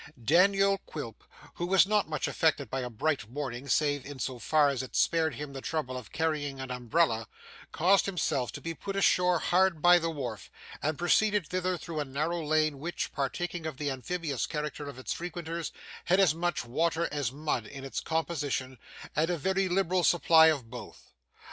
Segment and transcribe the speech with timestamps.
[0.19, 1.23] Daniel Quilp,
[1.53, 4.95] who was not much affected by a bright morning save in so far as it
[4.95, 7.27] spared him the trouble of carrying an umbrella,
[7.71, 10.49] caused himself to be put ashore hard by the wharf,
[10.81, 15.13] and proceeded thither through a narrow lane which, partaking of the amphibious character of its
[15.13, 15.71] frequenters,
[16.05, 18.79] had as much water as mud in its composition,
[19.15, 21.13] and a very liberal supply of both.